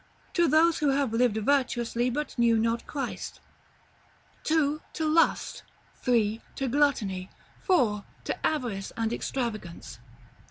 [0.33, 3.39] To those who have lived virtuously, but knew not Christ.
[4.45, 4.81] 2.
[4.93, 5.61] To Lust.
[6.01, 6.41] 3.
[6.55, 7.29] To Gluttony.
[7.59, 8.03] 4.
[8.23, 9.99] To Avarice and Extravagance.